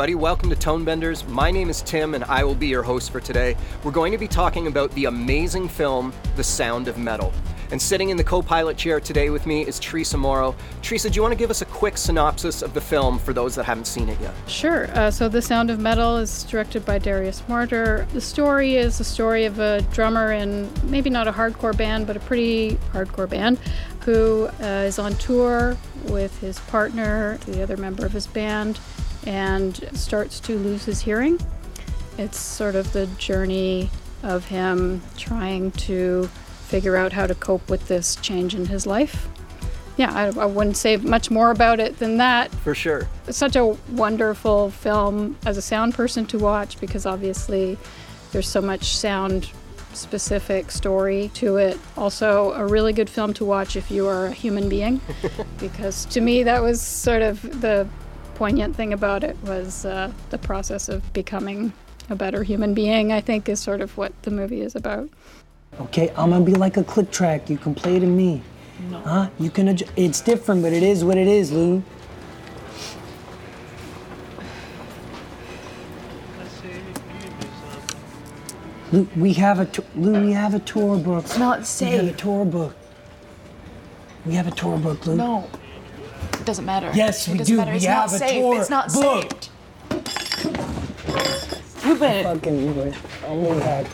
[0.00, 1.26] everybody, welcome to Tone Benders.
[1.28, 3.54] My name is Tim and I will be your host for today.
[3.84, 7.30] We're going to be talking about the amazing film The Sound of Metal.
[7.70, 10.56] And sitting in the co pilot chair today with me is Teresa Morrow.
[10.80, 13.54] Teresa, do you want to give us a quick synopsis of the film for those
[13.56, 14.32] that haven't seen it yet?
[14.46, 14.90] Sure.
[14.96, 18.10] Uh, so, The Sound of Metal is directed by Darius Marder.
[18.12, 22.16] The story is the story of a drummer in maybe not a hardcore band, but
[22.16, 23.60] a pretty hardcore band
[24.06, 28.80] who uh, is on tour with his partner, the other member of his band,
[29.26, 31.38] and starts to lose his hearing.
[32.18, 33.90] It's sort of the journey
[34.22, 36.28] of him trying to
[36.66, 39.28] figure out how to cope with this change in his life.
[39.96, 42.50] Yeah, I, I, wouldn't say much more about it than that.
[42.50, 43.08] For sure.
[43.26, 47.76] It's such a wonderful film as a sound person to watch because obviously
[48.32, 49.50] there's so much sound
[49.92, 51.78] specific story to it.
[51.96, 55.00] Also, a really good film to watch if you are a human being
[55.58, 57.86] because to me that was sort of the
[58.40, 61.74] poignant thing about it was uh, the process of becoming
[62.08, 65.10] a better human being, I think, is sort of what the movie is about.
[65.78, 67.50] Okay, I'm gonna be like a click track.
[67.50, 68.40] You can play to me.
[68.88, 68.98] No.
[69.00, 69.28] Huh?
[69.38, 69.66] You can.
[69.66, 71.82] Adju- it's different, but it is what it is, Lou.
[78.90, 80.18] Lou, we have a t- Lou.
[80.24, 81.24] We have a tour book.
[81.26, 81.90] It's not safe.
[81.90, 82.74] We have a tour book.
[84.24, 85.16] We have a tour book, Lou.
[85.16, 85.46] No.
[86.50, 86.90] It doesn't matter.
[86.96, 87.58] Yes, it we doesn't do.
[87.58, 87.70] Matter.
[87.70, 88.42] We it's have not a safe.
[88.42, 89.44] tour It's not book.
[89.92, 91.86] safe.
[91.86, 92.24] You better.
[92.24, 92.92] Fucking boy.
[93.24, 93.86] I'll move that.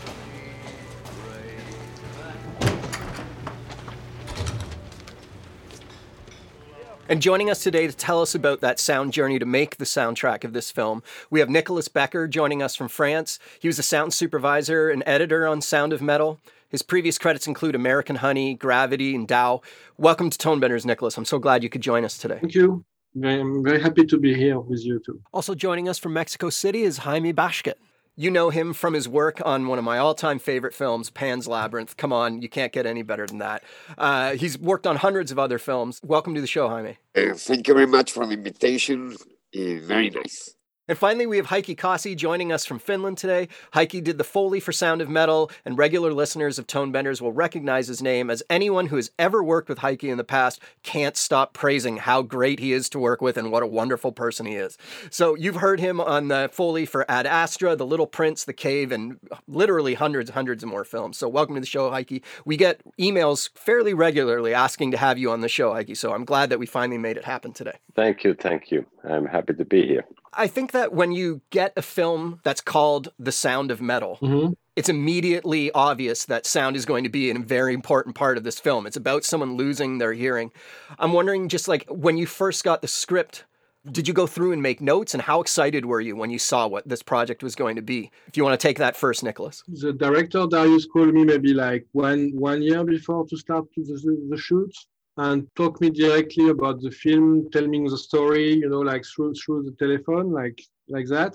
[7.11, 10.43] And joining us today to tell us about that sound journey to make the soundtrack
[10.43, 13.39] of this film, we have Nicolas Becker joining us from France.
[13.61, 16.41] He was a sound supervisor and editor on Sound of Metal.
[16.69, 19.61] His previous credits include American Honey, Gravity, and DAU.
[19.99, 21.17] Welcome to Tonebenders, Nicolas.
[21.17, 22.39] I'm so glad you could join us today.
[22.41, 22.85] Thank you.
[23.25, 25.21] I'm very happy to be here with you too.
[25.33, 27.73] Also joining us from Mexico City is Jaime Baksht.
[28.19, 31.47] You know him from his work on one of my all time favorite films, Pan's
[31.47, 31.97] Labyrinth.
[31.97, 33.63] Come on, you can't get any better than that.
[33.97, 36.01] Uh, he's worked on hundreds of other films.
[36.03, 36.97] Welcome to the show, Jaime.
[37.15, 39.17] Uh, thank you very much for the invitation.
[39.55, 40.56] Uh, very nice.
[40.89, 43.49] And finally, we have Heikki Kossi joining us from Finland today.
[43.75, 47.33] Heikki did the Foley for Sound of Metal, and regular listeners of Tone Benders will
[47.33, 51.17] recognize his name as anyone who has ever worked with Heikki in the past can't
[51.17, 54.55] stop praising how great he is to work with and what a wonderful person he
[54.55, 54.79] is.
[55.11, 58.93] So you've heard him on the Foley for Ad Astra, The Little Prince, The Cave,
[58.93, 59.19] and
[59.49, 61.19] literally hundreds, hundreds of more films.
[61.19, 62.23] So welcome to the show, Heikki.
[62.45, 65.97] We get emails fairly regularly asking to have you on the show, Heikki.
[65.97, 67.79] So I'm glad that we finally made it happen today.
[67.97, 68.87] Thank you, thank you.
[69.03, 70.05] I'm happy to be here.
[70.37, 74.53] I think that when you get a film that's called The Sound of Metal, mm-hmm.
[74.77, 78.61] it's immediately obvious that sound is going to be a very important part of this
[78.61, 78.87] film.
[78.87, 80.53] It's about someone losing their hearing.
[80.99, 83.45] I'm wondering, just like when you first got the script,
[83.91, 85.15] did you go through and make notes?
[85.15, 88.11] And how excited were you when you saw what this project was going to be?
[88.27, 89.63] If you want to take that first, Nicolas.
[89.69, 94.37] The director Darius called me maybe like one one year before to start the, the
[94.37, 94.75] shoot
[95.19, 99.35] and talk me directly about the film, tell me the story, you know, like through
[99.35, 101.35] through the telephone, like like that.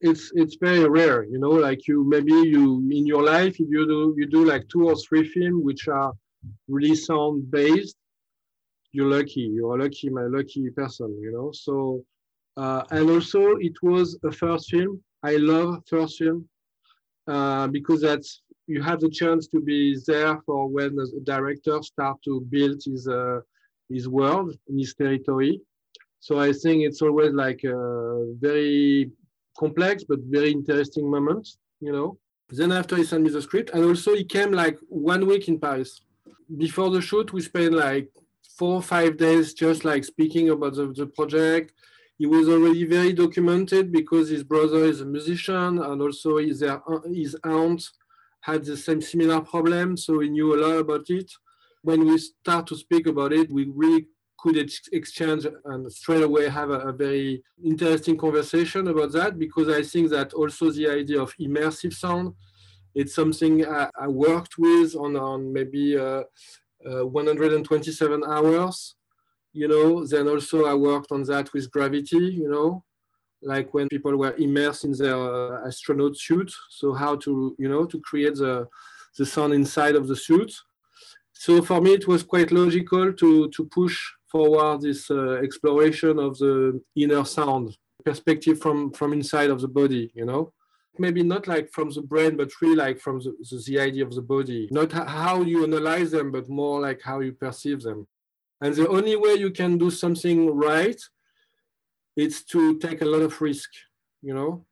[0.00, 4.14] It's it's very rare, you know, like you maybe you in your life you do
[4.16, 6.12] you do like two or three films which are
[6.68, 7.96] really sound based.
[8.92, 9.50] You're lucky.
[9.54, 11.50] You're lucky, my lucky person, you know.
[11.52, 12.04] So
[12.56, 15.02] uh, and also it was a first film.
[15.22, 16.48] I love first film
[17.26, 22.16] uh, because that's you have the chance to be there for when the director start
[22.24, 23.40] to build his uh,
[23.90, 25.60] his world in his territory.
[26.20, 29.10] So I think it's always like a very
[29.58, 31.46] complex but very interesting moment,
[31.80, 32.18] you know.
[32.48, 35.58] Then after he sent me the script, and also he came like one week in
[35.58, 36.00] Paris.
[36.56, 38.08] Before the shoot, we spent like
[38.58, 41.72] four or five days just like speaking about the, the project.
[42.16, 46.62] He was already very documented because his brother is a musician and also his,
[47.12, 47.82] his aunt
[48.44, 51.32] had the same similar problem, so we knew a lot about it.
[51.80, 54.06] When we start to speak about it, we really
[54.38, 59.70] could ex- exchange and straight away have a, a, very interesting conversation about that because
[59.70, 62.34] I think that also the idea of immersive sound,
[62.94, 66.24] it's something I, I worked with on, on maybe uh,
[66.86, 68.94] uh, 127 hours,
[69.54, 72.84] you know, then also I worked on that with gravity, you know,
[73.44, 76.52] like when people were immersed in their uh, astronaut suit.
[76.70, 78.66] So how to, you know, to create the,
[79.18, 80.52] the sound inside of the suit.
[81.32, 83.98] So for me, it was quite logical to, to push
[84.30, 87.76] forward this uh, exploration of the inner sound.
[88.04, 90.52] perspective from from inside of the body you know
[90.98, 94.14] maybe not like from the brain but really like from the, the, the idea of
[94.14, 98.06] the body not how you analyze them but more like how you perceive them
[98.60, 101.00] and the only way you can do something right
[102.16, 103.70] is to take a lot of risk
[104.22, 104.64] you know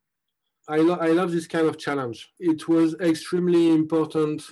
[0.69, 4.43] I, lo- I love this kind of challenge it was extremely important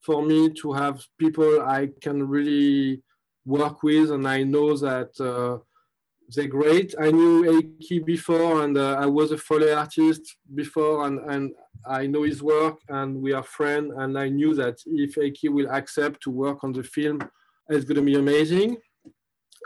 [0.00, 3.02] for me to have people i can really
[3.44, 5.58] work with and i know that uh,
[6.34, 6.94] they're great.
[6.98, 11.52] I knew Eiki before, and uh, I was a Foley artist before, and, and
[11.86, 13.92] I know his work, and we are friends.
[13.96, 17.18] And I knew that if Eiki will accept to work on the film,
[17.68, 18.76] it's going to be amazing.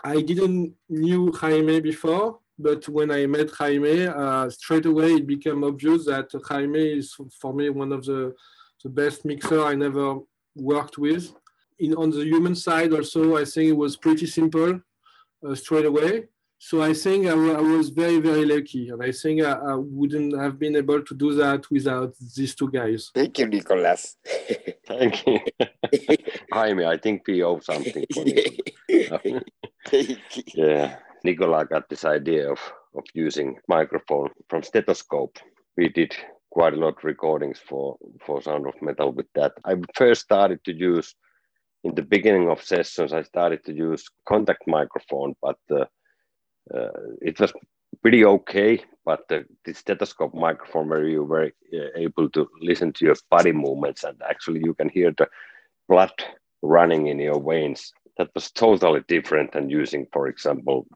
[0.04, 5.64] I didn't knew Jaime before, but when I met Jaime, uh, straight away it became
[5.64, 8.34] obvious that Jaime is for me one of the,
[8.82, 10.18] the best mixer I never
[10.54, 11.32] worked with.
[11.78, 14.80] In, on the human side also, I think it was pretty simple
[15.46, 16.24] uh, straight away
[16.58, 18.88] so I think I, I, was very, very lucky.
[18.88, 22.70] And I think I, I, wouldn't have been able to do that without these two
[22.70, 23.10] guys.
[23.14, 24.16] Thank you, Nicolas.
[24.86, 25.40] Thank you.
[26.52, 28.42] Jaime, I think we owe something for you.
[30.54, 30.96] yeah,
[31.26, 32.60] Nicola got this idea of,
[32.94, 35.38] of using microphone from stethoscope.
[35.76, 36.16] We did
[36.50, 39.52] quite a lot of recordings for, for Sound of Metal with that.
[39.64, 41.14] I first started to use,
[41.84, 45.84] in the beginning of sessions, I started to use contact microphone, but uh,
[46.72, 47.52] uh, it was
[48.02, 53.16] pretty okay, but the, stethoscope microphone where you were uh, able to listen to your
[53.30, 55.28] body movements and actually you can hear the
[55.88, 56.12] blood
[56.62, 57.92] running in your veins.
[58.16, 60.86] That was totally different than using, for example,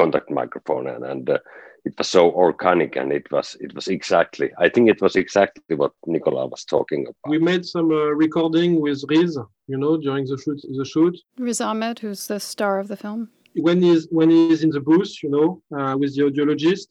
[0.00, 1.38] contact microphone and, and uh,
[1.84, 5.74] it was so organic and it was it was exactly I think it was exactly
[5.76, 7.30] what Nicola was talking about.
[7.34, 9.38] We made some uh, recording with Riz,
[9.72, 11.14] you know, during the shoot the shoot.
[11.38, 15.22] Riz Ahmed, who's the star of the film when he's when he's in the booth,
[15.22, 16.88] you know, uh, with the audiologist,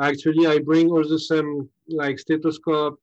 [0.00, 2.98] actually I bring all the same like stethoscope,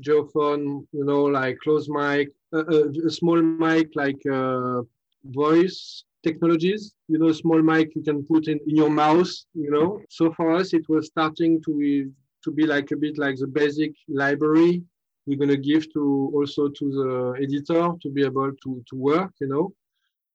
[0.00, 4.82] geophone, you know, like close mic, uh, uh, a small mic like uh,
[5.24, 10.00] voice technologies, you know, small mic you can put in, in your mouth, you know.
[10.10, 12.12] So for us, it was starting to
[12.44, 14.82] to be like a bit like the basic library
[15.28, 19.32] we're going to give to also to the editor to be able to to work,
[19.40, 19.72] you know.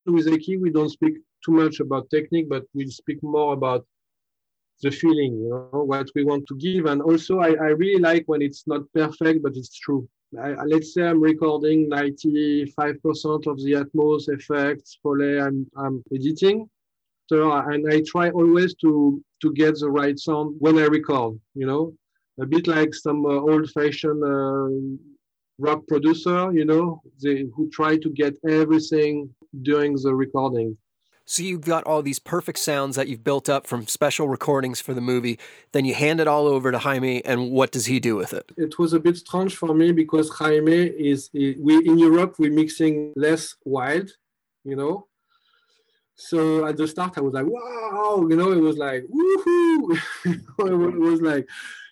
[0.06, 3.86] With Eiki, we don't speak too much about technique, but we'll speak more about
[4.84, 6.86] the feeling, you know, what we want to give.
[6.86, 10.08] And also, I, I really like when it's not perfect, but it's true.
[10.34, 16.68] Let's say I'm recording 95% of the Atmos effects, Foley, I'm, I'm editing.
[17.28, 21.68] So, and I try always to, to get the right sound when I record, you
[21.68, 21.94] know,
[22.42, 24.98] a bit like some uh, old fashioned uh,
[25.60, 29.30] rock producer, you know, they, who try to get everything
[29.62, 30.76] during the recording.
[31.26, 34.94] So you've got all these perfect sounds that you've built up from special recordings for
[34.94, 35.40] the movie.
[35.72, 38.52] Then you hand it all over to Jaime, and what does he do with it?
[38.58, 43.14] It was a bit strange for me because Jaime is we in Europe we're mixing
[43.16, 44.12] less wild,
[44.66, 45.08] you know.
[46.16, 51.00] So at the start I was like, wow, you know, it was like woohoo, it
[51.00, 51.48] was like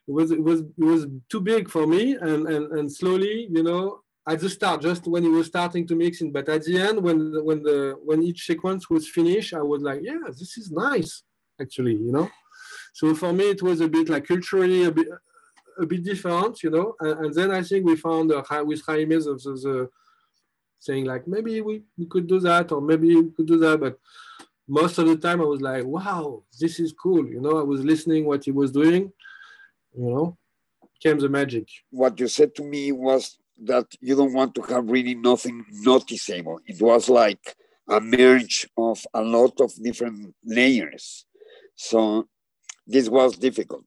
[0.07, 3.63] it was it was it was too big for me, and and and slowly, you
[3.63, 6.31] know, at the start, just when he was starting to mix it.
[6.31, 10.01] But at the end, when when the when each sequence was finished, I was like,
[10.03, 11.23] yeah, this is nice,
[11.59, 12.29] actually, you know.
[12.93, 15.07] So for me, it was a bit like culturally a bit
[15.79, 16.95] a bit different, you know.
[16.99, 19.89] And, and then I think we found uh, with Jaime the, the, the
[20.79, 23.99] saying like maybe we, we could do that or maybe we could do that, but
[24.67, 27.59] most of the time I was like, wow, this is cool, you know.
[27.59, 29.11] I was listening what he was doing,
[29.97, 30.37] you know.
[31.01, 31.67] Came the magic.
[31.89, 36.59] What you said to me was that you don't want to have really nothing noticeable.
[36.65, 37.55] It was like
[37.87, 41.25] a merge of a lot of different layers.
[41.75, 42.27] So
[42.87, 43.85] this was difficult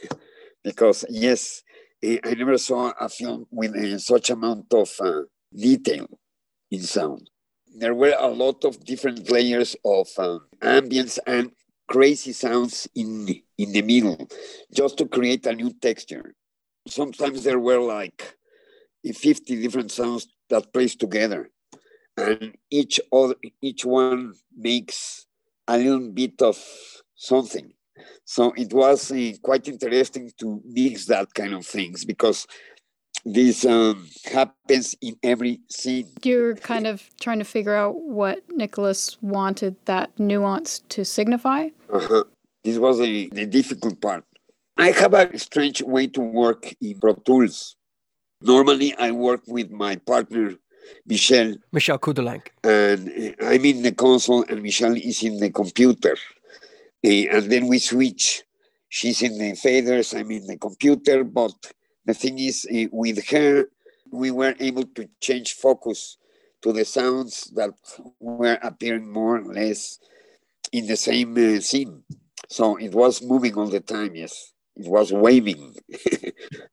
[0.64, 1.62] because yes,
[2.04, 5.22] I never saw a film with uh, such amount of uh,
[5.54, 6.06] detail
[6.70, 7.30] in sound.
[7.76, 11.52] There were a lot of different layers of uh, ambience and
[11.88, 14.28] crazy sounds in in the middle,
[14.74, 16.34] just to create a new texture.
[16.88, 18.36] Sometimes there were like
[19.04, 21.50] 50 different sounds that plays together.
[22.16, 25.26] And each other each one makes
[25.66, 26.58] a little bit of
[27.14, 27.72] something.
[28.24, 32.46] So it was uh, quite interesting to mix that kind of things because
[33.24, 36.08] this um, happens in every scene.
[36.22, 41.68] You're kind of trying to figure out what Nicolas wanted that nuance to signify?
[41.92, 42.24] Uh-huh.
[42.64, 44.24] this was a, the difficult part.
[44.76, 47.76] I have a strange way to work in pro tools
[48.42, 50.54] Normally, I work with my partner,
[51.06, 51.54] Michelle.
[51.72, 52.48] Michelle Couttolenc.
[52.64, 56.16] And I'm in the console, and Michelle is in the computer.
[57.04, 58.44] Eh, and then we switch.
[58.88, 61.24] she's in the faders, I'm in the computer.
[61.24, 61.54] But
[62.04, 63.68] the thing is, uh, with her,
[64.10, 66.18] we were able to change focus
[66.60, 67.70] to the sounds that
[68.20, 69.98] were appearing more or less
[70.72, 72.02] in the same uh, scene.
[72.48, 74.52] So it was moving all the time, yes.
[74.76, 75.74] It was waving.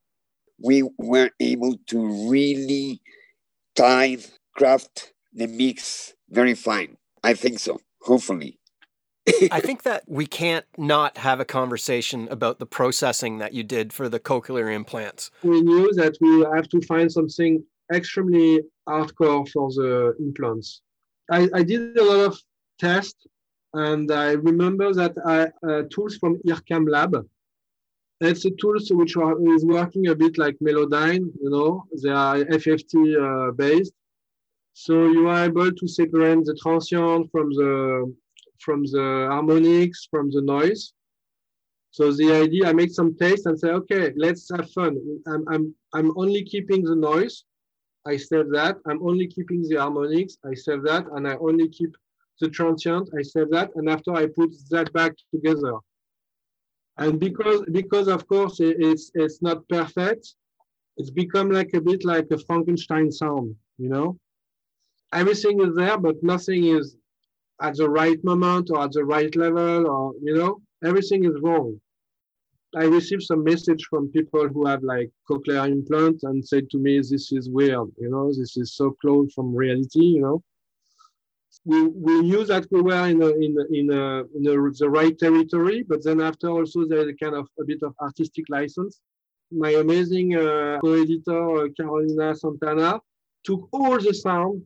[0.62, 3.02] we were able to really
[3.76, 4.20] time
[4.56, 6.98] craft the mix very fine.
[7.24, 8.60] I think so, hopefully.
[9.52, 13.94] I think that we can't not have a conversation about the processing that you did
[13.94, 15.32] for the cochlear implants.
[15.44, 17.64] We knew that we have to find something
[17.94, 20.82] extremely hardcore for the implants.
[21.32, 22.40] I, I did a lot of
[22.80, 23.28] tests,
[23.74, 27.26] and I remember that I uh, tools from IRCAM Lab.
[28.22, 32.38] It's a tool which are, is working a bit like Melodyne, you know, they are
[32.38, 33.94] FFT uh, based.
[34.74, 38.14] So you are able to separate the transient from the
[38.60, 40.94] from the harmonics, from the noise.
[41.92, 44.98] So the idea, I make some taste and say, okay, let's have fun.
[45.28, 47.46] I'm, I'm, I'm only keeping the noise.
[48.06, 48.78] I save that.
[48.88, 50.38] I'm only keeping the harmonics.
[50.46, 51.06] I save that.
[51.14, 51.96] And I only keep
[52.40, 53.10] the transient.
[53.18, 53.72] I save that.
[53.76, 55.74] And after I put that back together.
[57.00, 60.36] And because, because of course, it's, it's not perfect,
[60.98, 64.18] it's become like a bit like a Frankenstein sound, you know?
[65.14, 66.98] Everything is there, but nothing is
[67.62, 70.60] at the right moment or at the right level or you know?
[70.84, 71.80] Everything is wrong.
[72.76, 76.98] I received some message from people who have like cochlear implants and said to me
[76.98, 78.28] this is weird you know?
[78.28, 80.44] This is so close from reality you know
[81.66, 85.18] we, we knew that we were in, a, in, a, in, a, in the right
[85.18, 89.02] territory but then after also there's a kind of a bit of artistic license
[89.52, 93.00] my amazing uh, co-editor uh, carolina santana
[93.44, 94.62] took all the sound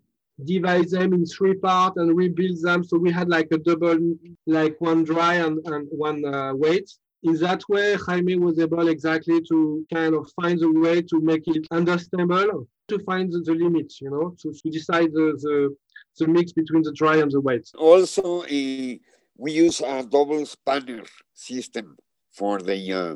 [0.45, 2.83] divide them in three parts and rebuild them.
[2.83, 6.88] So we had like a double, like one dry and, and one uh, wet.
[7.23, 11.43] In that way, Jaime was able exactly to kind of find a way to make
[11.47, 15.75] it understandable, to find the, the limits, you know, to, to decide the, the,
[16.17, 17.70] the mix between the dry and the wet.
[17.77, 18.46] Also, uh,
[19.38, 21.03] we use a double spanner
[21.34, 21.98] system
[22.32, 23.15] for the uh,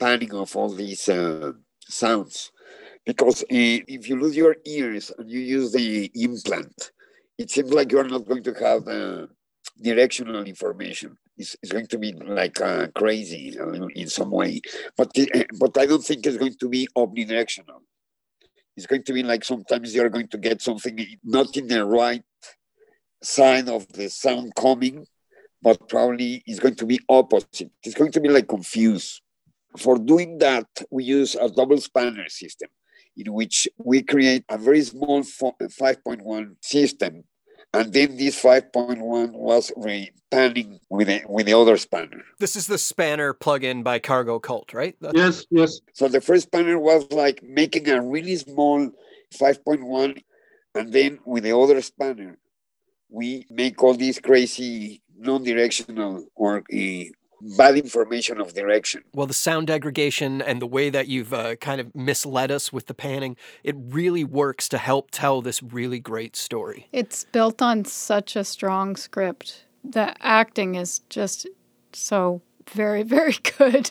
[0.00, 2.52] panning of all these uh, sounds
[3.04, 6.90] because uh, if you lose your ears and you use the implant,
[7.38, 9.26] it seems like you're not going to have uh,
[9.80, 11.16] directional information.
[11.38, 13.56] It's, it's, going to be like uh, crazy
[13.94, 14.60] in some way,
[14.96, 17.80] but uh, but I don't think it's going to be omnidirectional.
[18.76, 22.22] It's going to be like sometimes you're going to get something not in the right
[23.22, 25.06] sign of the sound coming,
[25.62, 27.70] but probably it's going to be opposite.
[27.82, 29.22] It's going to be like confused.
[29.76, 32.68] For doing that, we use a double spanner system
[33.16, 37.24] in which we create a very small 5.1 system.
[37.72, 42.22] And then this 5.1 was re-panning with the, with the other spanner.
[42.38, 44.96] This is the spanner plugin by Cargo Cult, right?
[45.00, 45.16] That's...
[45.16, 45.80] Yes, yes.
[45.92, 48.90] So the first spanner was like making a really small
[49.34, 50.22] 5.1.
[50.74, 52.38] And then with the other spanner,
[53.08, 57.04] we make all these crazy non-directional or uh,
[57.56, 59.02] bad information of direction.
[59.12, 62.86] Well, the sound degradation and the way that you've uh, kind of misled us with
[62.86, 66.88] the panning, it really works to help tell this really great story.
[66.92, 69.64] It's built on such a strong script.
[69.84, 71.46] The acting is just
[71.92, 73.90] so very, very good.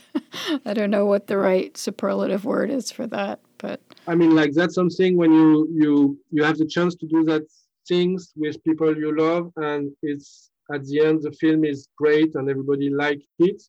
[0.65, 4.51] I don't know what the right superlative word is for that, but I mean, like
[4.53, 7.43] that's something when you you you have the chance to do that
[7.88, 12.50] things with people you love, and it's at the end the film is great and
[12.50, 13.62] everybody liked it.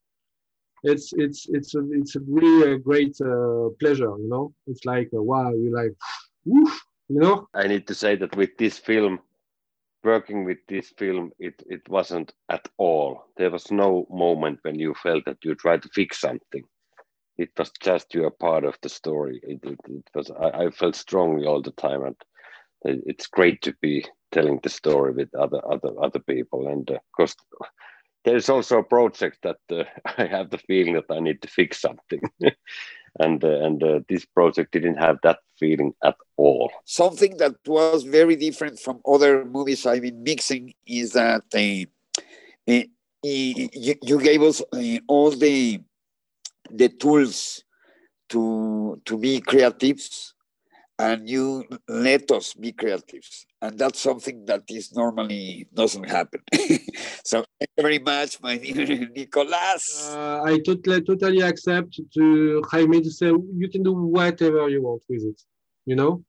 [0.82, 4.52] It's it's it's a, it's a really a great uh, pleasure you know?
[4.66, 5.94] It's like uh, wow you like
[6.44, 7.48] woof, you know?
[7.54, 9.20] I need to say that with this film
[10.04, 13.24] working with this film it it wasn't at all.
[13.36, 16.62] There was no moment when you felt that you tried to fix something.
[17.38, 19.40] It was just you are part of the story.
[19.42, 22.16] It, it, it was I, I felt strongly all the time and
[22.84, 26.68] it's great to be telling the story with other other other people.
[26.68, 27.66] And because uh,
[28.24, 29.84] there's also a project that uh,
[30.18, 32.20] I have the feeling that I need to fix something.
[33.18, 36.70] And uh, and uh, this project didn't have that feeling at all.
[36.84, 42.20] Something that was very different from other movies I've been mixing is that uh,
[42.70, 42.82] uh,
[43.22, 44.60] you, you gave us
[45.08, 45.80] all the
[46.70, 47.64] the tools
[48.28, 50.32] to to be creatives
[50.98, 53.44] and you let us be creatives.
[53.60, 56.42] And that's something that is normally doesn't happen.
[57.24, 59.84] So thank you very much my dear nicolas.
[60.14, 63.26] Uh, i totally totally accept to jaime to say
[63.62, 65.42] you can do whatever you want with it
[65.86, 66.22] you know?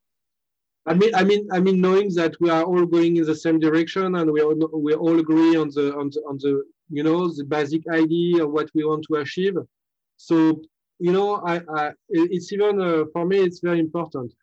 [0.87, 3.59] I mean i mean i mean knowing that we are all going in the same
[3.59, 7.27] direction and we all we all agree on the on the on the you know,
[7.27, 9.55] the basic idea of what we want to achieve.
[10.15, 10.61] So,
[10.99, 14.33] you know, I, I it's even uh, for me, it's very important,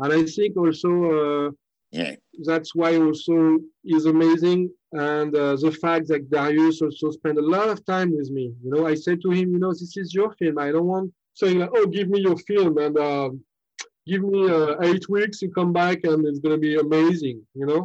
[0.00, 1.50] and I think also uh,
[1.92, 2.14] Yeah.
[2.50, 3.36] that's why also
[3.96, 4.60] is amazing,
[4.92, 8.46] and uh, the fact that Darius also spent a lot of time with me.
[8.64, 10.56] You know, I said to him, you know, this is your film.
[10.66, 11.08] I don't want
[11.40, 13.30] saying like, oh, give me your film and uh,
[14.10, 15.42] give me uh, eight weeks.
[15.42, 17.38] You come back and it's gonna be amazing.
[17.60, 17.84] You know.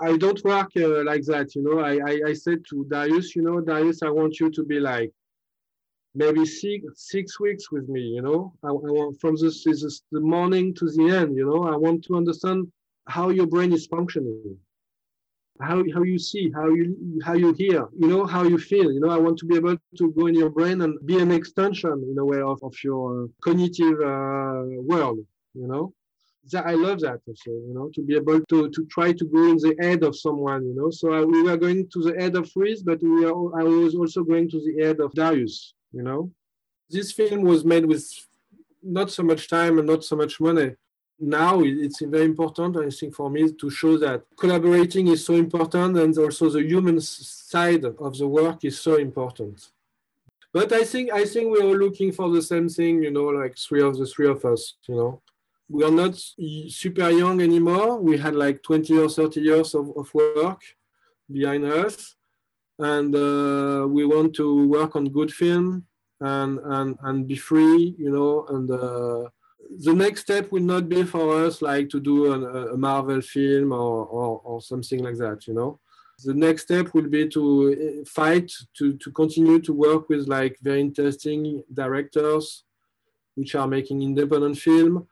[0.00, 1.78] I don't work uh, like that, you know.
[1.90, 5.12] I, I, I said to Darius, you know, Darius, I want you to be like
[6.14, 8.52] maybe six six weeks with me, you know.
[8.62, 11.64] I, I want from this, this the morning to the end, you know.
[11.64, 12.70] I want to understand
[13.06, 14.56] how your brain is functioning,
[15.60, 18.92] how how you see, how you how you hear, you know, how you feel.
[18.92, 21.32] You know, I want to be able to go in your brain and be an
[21.32, 25.18] extension in a way of, of your cognitive uh, world,
[25.54, 25.92] you know
[26.52, 29.44] that I love that also, you know, to be able to to try to go
[29.44, 30.90] in the head of someone, you know.
[30.90, 33.94] So I, we were going to the head of Reese, but we are, I was
[33.94, 36.30] also going to the head of Darius, you know.
[36.90, 38.04] This film was made with
[38.82, 40.72] not so much time and not so much money.
[41.18, 45.96] Now it's very important, I think, for me to show that collaborating is so important,
[45.96, 49.70] and also the human side of the work is so important.
[50.52, 53.82] But I think I think we're looking for the same thing, you know, like three
[53.82, 55.22] of the three of us, you know
[55.68, 56.14] we are not
[56.68, 57.98] super young anymore.
[57.98, 60.60] We had like 20 or 30 years of, of work
[61.30, 62.14] behind us.
[62.78, 65.86] And uh, we want to work on good film
[66.20, 68.46] and, and, and be free, you know.
[68.48, 69.28] And uh,
[69.84, 73.72] the next step will not be for us like to do an, a Marvel film
[73.72, 75.78] or, or, or something like that, you know.
[76.24, 80.80] The next step will be to fight to, to continue to work with like very
[80.80, 82.64] interesting directors
[83.34, 85.08] which are making independent film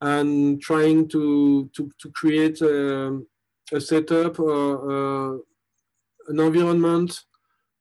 [0.00, 3.20] and trying to to, to create a,
[3.72, 5.38] a setup or uh,
[6.30, 7.24] an environment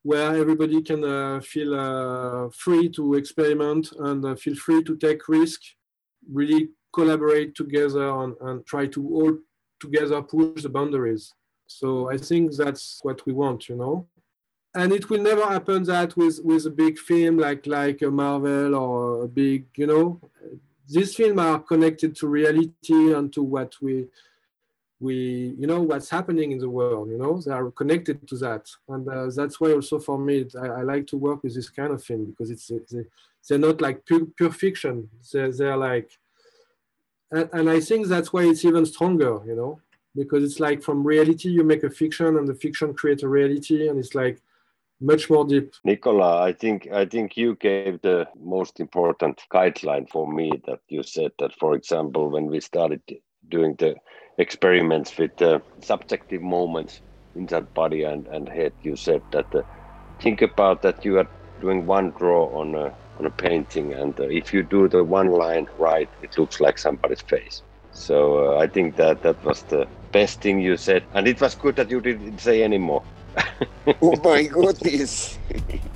[0.03, 5.27] where everybody can uh, feel uh, free to experiment and uh, feel free to take
[5.27, 5.61] risk
[6.31, 9.37] really collaborate together and, and try to all
[9.79, 11.33] together push the boundaries.
[11.67, 14.07] So i think that's what we want you know?
[14.75, 18.75] And it will never happen that with with a big film like like a marvel
[18.75, 20.19] or a big you know?
[20.87, 24.07] These films are connected to reality and to what we
[24.99, 28.67] we you know what's happening in the world you know they are connected to that
[28.89, 31.93] and uh, that's why also for me I, I, like to work with this kind
[31.93, 32.93] of thing because it's, it's
[33.47, 36.09] they're not like pure, pure fiction they're, they're like
[37.31, 39.79] and, and i think that's why it's even stronger you know
[40.15, 43.87] because it's like from reality you make a fiction and the fiction creates a reality
[43.87, 44.41] and it's like
[45.01, 45.73] much more deep.
[45.85, 51.03] Nicola, I think I think you gave the most important guideline for me that you
[51.03, 53.01] said that, for example, when we started
[53.47, 53.95] doing the
[54.39, 57.01] experiments with the subjective moments
[57.35, 59.61] inside body and, and head, you said that uh,
[60.19, 61.27] think about that you are
[61.61, 65.29] doing one draw on a on a painting, and uh, if you do the one
[65.29, 67.61] line right, it looks like somebody's face.
[67.91, 71.53] So uh, I think that that was the best thing you said, and it was
[71.53, 73.03] good that you didn't say anymore.
[74.01, 75.37] oh my goodness.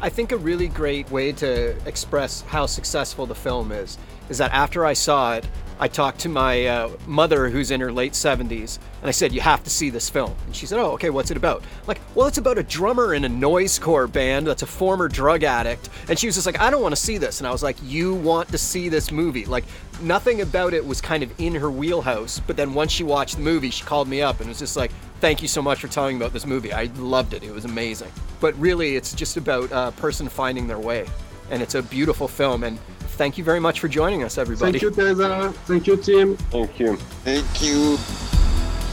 [0.01, 3.97] I think a really great way to express how successful the film is
[4.29, 5.45] is that after I saw it,
[5.79, 9.41] I talked to my uh, mother, who's in her late 70s, and I said, You
[9.41, 10.35] have to see this film.
[10.45, 11.61] And she said, Oh, okay, what's it about?
[11.61, 15.43] I'm like, well, it's about a drummer in a noisecore band that's a former drug
[15.43, 15.89] addict.
[16.07, 17.39] And she was just like, I don't want to see this.
[17.39, 19.45] And I was like, You want to see this movie.
[19.45, 19.65] Like,
[20.01, 22.39] nothing about it was kind of in her wheelhouse.
[22.39, 24.91] But then once she watched the movie, she called me up and was just like,
[25.19, 26.73] Thank you so much for telling me about this movie.
[26.73, 27.43] I loved it.
[27.43, 28.11] It was amazing.
[28.39, 31.07] But really, it's just about a person finding their way.
[31.49, 32.63] And it's a beautiful film.
[32.63, 32.79] And
[33.17, 34.79] thank you very much for joining us, everybody.
[34.79, 35.51] Thank you, Teresa.
[35.65, 36.37] Thank you, Tim.
[36.37, 36.95] Thank you.
[37.23, 37.97] Thank you.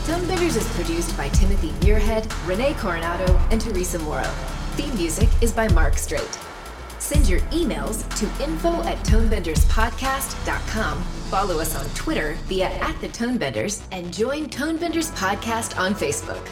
[0.05, 4.31] Tonebenders is produced by Timothy Muirhead, Renee Coronado, and Teresa Morrow.
[4.77, 6.39] Theme music is by Mark Straight.
[6.99, 11.03] Send your emails to info at tonebenderspodcast.com.
[11.03, 16.47] Follow us on Twitter via at the Tonebenders and join Tonebenders Podcast on Facebook.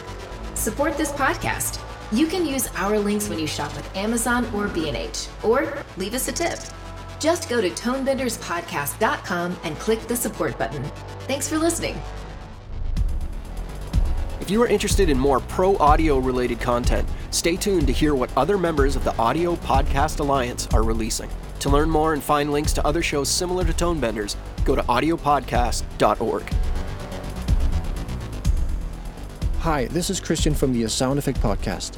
[0.55, 1.79] Support this podcast.
[2.11, 6.27] You can use our links when you shop with Amazon or B&H, or leave us
[6.27, 6.59] a tip.
[7.19, 10.83] Just go to tonebenderspodcast.com and click the support button.
[11.27, 12.01] Thanks for listening.
[14.41, 18.35] If you are interested in more pro audio related content, stay tuned to hear what
[18.35, 21.29] other members of the Audio Podcast Alliance are releasing.
[21.59, 26.53] To learn more and find links to other shows similar to Tonebenders, go to audiopodcast.org.
[29.59, 31.97] Hi, this is Christian from the Sound Effect Podcast.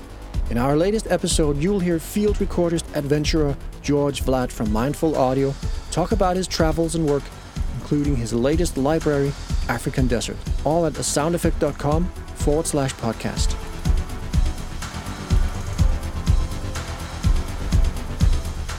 [0.49, 5.53] In our latest episode, you'll hear field recordist adventurer George Vlad from Mindful Audio
[5.91, 7.21] talk about his travels and work,
[7.75, 9.31] including his latest library,
[9.69, 13.55] African Desert, all at thesoundeffect.com forward slash podcast.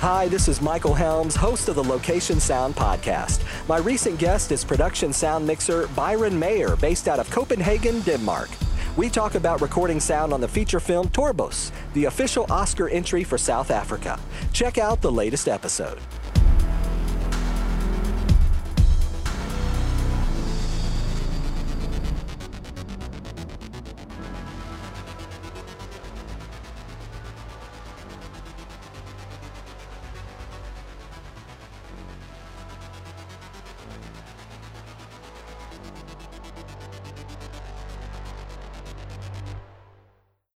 [0.01, 3.45] Hi, this is Michael Helms, host of the Location Sound podcast.
[3.68, 8.49] My recent guest is production sound mixer Byron Mayer, based out of Copenhagen, Denmark.
[8.95, 13.39] We talk about recording sound on the feature film Toorbos, the official Oscar entry for
[13.39, 14.21] South Africa.
[14.53, 15.99] Check out the latest episode.